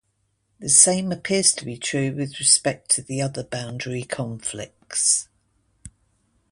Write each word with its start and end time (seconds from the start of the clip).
The 0.59 0.69
same 0.69 1.11
appears 1.11 1.51
to 1.53 1.63
be 1.63 1.77
true 1.77 2.11
with 2.11 2.39
respect 2.39 2.89
to 2.95 3.03
the 3.03 3.21
other 3.21 3.43
boundary 3.43 4.01
conflicts. 4.01 5.27